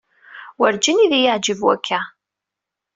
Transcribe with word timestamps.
Werǧin 0.59 0.97
i 0.99 1.01
yi-d-yeɛǧib 1.03 1.59
wakka. 1.65 1.99